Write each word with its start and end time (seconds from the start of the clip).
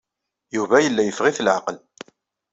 Yuba 0.55 0.75
yella 0.83 1.01
yeffeɣ-it 1.03 1.39
leɛqel. 1.45 1.77